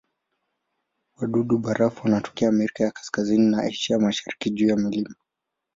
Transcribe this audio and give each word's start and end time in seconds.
Wadudu-barafu 1.17 2.03
wanatokea 2.03 2.49
Amerika 2.49 2.83
ya 2.83 2.91
Kaskazini 2.91 3.45
na 3.51 3.63
Asia 3.63 3.95
ya 3.95 4.01
Mashariki 4.01 4.49
juu 4.49 4.67
ya 4.67 4.77
milima. 4.77 5.15